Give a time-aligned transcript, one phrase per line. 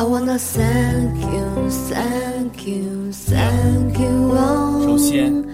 [0.00, 4.34] I wanna thank you, thank you, thank you.
[4.34, 4.82] Oh.
[4.82, 5.44] 首先，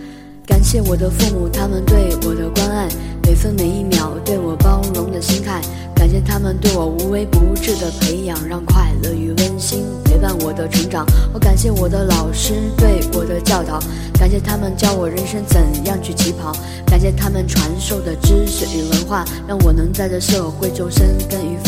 [0.46, 2.88] 感谢我的父母，他们对我的关爱，
[3.24, 5.60] 每分每一秒对我包容的心态。
[5.96, 11.04] 感谢他们对我无微不至的培养，让快乐与温馨陪伴我的成长。
[11.34, 13.80] 我感谢我的老师对我的教导，
[14.16, 16.52] 感谢他们教我人生怎样去起跑，
[16.86, 21.58] 感谢他们传授的知识与文化，让我能在这社会中生根与。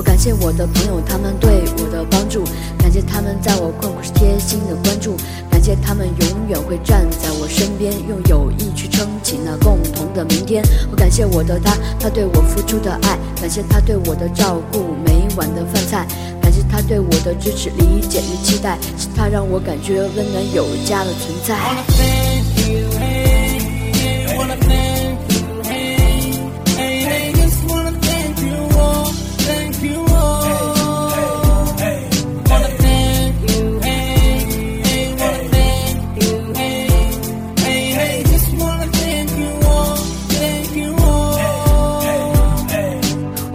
[0.00, 2.42] 我感谢我的朋友，他们对我的帮助，
[2.78, 5.14] 感谢他们在我困苦时贴心的关注，
[5.50, 10.64] 感谢他们永远会站在我身边，用友谊去撑起那共同的明天。
[10.90, 16.06] 我感谢我的他，他对我付出的爱，感谢他对我的照顾，每晚的饭菜，
[16.40, 22.29] 感谢他对我的支持、理解与期待，是他让我感觉温暖有家的存在。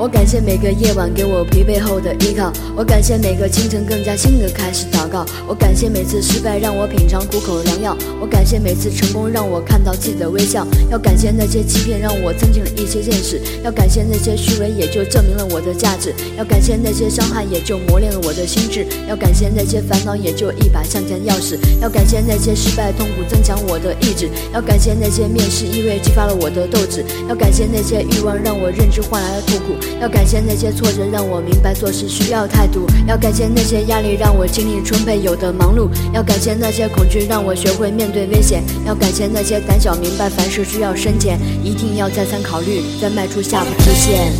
[0.05, 44.31] 我感谢每个夜晚给我疲惫后的依靠，我感谢每个清晨更加新的开始祷告，我感谢每次失败让我品尝苦口良药，我感谢每次成功让我看到自己的微笑，要感谢那些欺骗让我增进了一些认识，要感谢那些虚伪也就证明了我的价值，要感谢那些伤害也就磨练了我的心智，要感谢那些烦恼也就一把向前钥匙，要感谢那些失败痛苦增强我的意志，要感谢那些面试意味激发了我的斗志，要感谢那些欲望让我认知换来了痛苦，要感谢那些挫折让我明白做事需要态度，要感谢那些压力让我精力充沛有的忙碌，要感谢那些恐惧让我学会面对危险，要感谢那些胆小明白凡事需要深浅，一定要再三考虑，再迈出下步之线。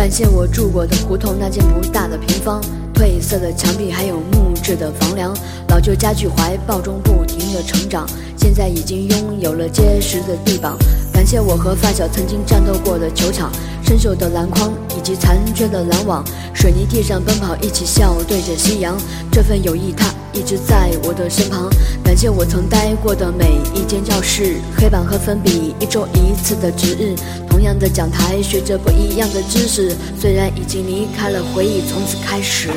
[0.00, 2.58] 感谢我住过的胡同，那间不大的平房，
[2.94, 5.30] 褪色的墙壁，还有木质的房梁，
[5.68, 10.74] 老旧家具怀抱中不停的成长，现在已经拥有了结实的地板。
[11.12, 13.52] 感谢我和发小曾经战斗过的球场，
[13.90, 16.24] 生锈的篮筐以及残缺的篮网，
[16.54, 18.96] 水泥地上奔跑，一起笑对着夕阳。
[19.32, 21.68] 这份友谊，它一直在我的身旁。
[22.04, 27.16] 感谢我曾待过的每一间教室，黑板和粉笔，一周一次的值日，
[27.48, 29.92] 同样的讲台，学着不一样的知识。
[30.16, 32.68] 虽然已经离开了回忆，从此开始。